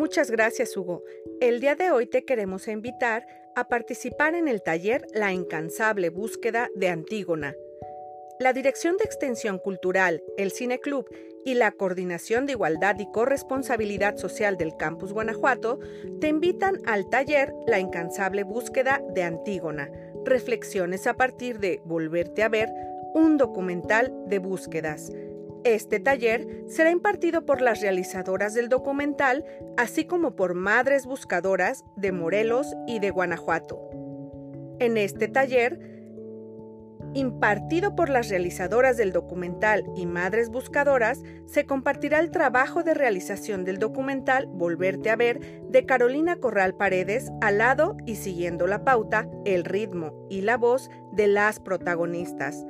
[0.00, 1.04] Muchas gracias, Hugo.
[1.42, 6.70] El día de hoy te queremos invitar a participar en el taller La incansable búsqueda
[6.74, 7.54] de Antígona.
[8.38, 11.06] La Dirección de Extensión Cultural, el Cine Club
[11.44, 15.78] y la Coordinación de Igualdad y Corresponsabilidad Social del Campus Guanajuato
[16.18, 19.90] te invitan al taller La incansable búsqueda de Antígona,
[20.24, 22.70] reflexiones a partir de Volverte a ver,
[23.12, 25.12] un documental de búsquedas.
[25.64, 29.44] Este taller será impartido por las realizadoras del documental,
[29.76, 33.78] así como por madres buscadoras de Morelos y de Guanajuato.
[34.78, 35.78] En este taller,
[37.12, 43.64] impartido por las realizadoras del documental y madres buscadoras, se compartirá el trabajo de realización
[43.64, 49.28] del documental Volverte a ver de Carolina Corral Paredes al lado y siguiendo la pauta,
[49.44, 52.64] el ritmo y la voz de las protagonistas.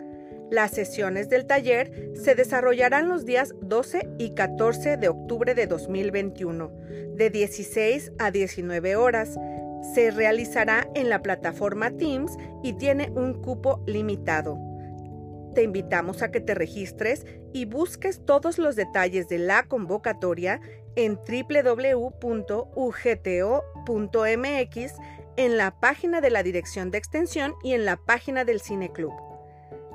[0.51, 6.73] Las sesiones del taller se desarrollarán los días 12 y 14 de octubre de 2021,
[7.15, 9.39] de 16 a 19 horas.
[9.95, 14.59] Se realizará en la plataforma Teams y tiene un cupo limitado.
[15.55, 20.61] Te invitamos a que te registres y busques todos los detalles de la convocatoria
[20.97, 22.13] en www.ugto.mx,
[25.37, 29.30] en la página de la Dirección de Extensión y en la página del Cine Club.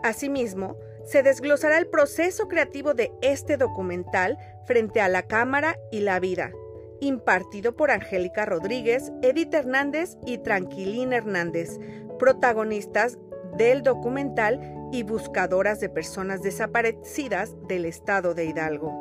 [0.04, 6.20] Asimismo, se desglosará el proceso creativo de este documental frente a la cámara y la
[6.20, 6.52] vida,
[7.00, 11.80] impartido por Angélica Rodríguez, Edith Hernández y Tranquilín Hernández,
[12.18, 13.20] protagonistas
[13.58, 14.60] del documental
[14.92, 18.94] y buscadoras de personas desaparecidas del estado de Hidalgo.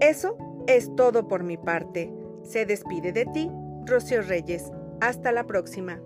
[0.00, 2.12] Eso es todo por mi parte.
[2.42, 3.50] Se despide de ti,
[3.86, 4.70] Rocío Reyes.
[5.00, 6.00] Hasta la próxima.